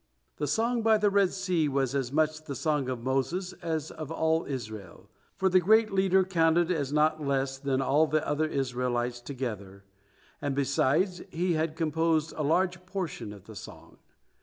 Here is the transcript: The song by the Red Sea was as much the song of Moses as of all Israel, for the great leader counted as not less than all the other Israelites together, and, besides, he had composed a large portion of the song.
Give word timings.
The 0.37 0.47
song 0.47 0.81
by 0.81 0.97
the 0.97 1.11
Red 1.11 1.31
Sea 1.31 1.69
was 1.69 1.93
as 1.93 2.11
much 2.11 2.45
the 2.45 2.55
song 2.55 2.89
of 2.89 3.03
Moses 3.03 3.53
as 3.61 3.91
of 3.91 4.09
all 4.11 4.45
Israel, 4.45 5.11
for 5.37 5.47
the 5.47 5.59
great 5.59 5.91
leader 5.91 6.23
counted 6.23 6.71
as 6.71 6.91
not 6.91 7.21
less 7.23 7.59
than 7.59 7.83
all 7.83 8.07
the 8.07 8.27
other 8.27 8.47
Israelites 8.47 9.21
together, 9.21 9.83
and, 10.41 10.55
besides, 10.55 11.21
he 11.29 11.53
had 11.53 11.75
composed 11.75 12.33
a 12.35 12.41
large 12.41 12.83
portion 12.87 13.31
of 13.31 13.43
the 13.45 13.55
song. 13.55 13.97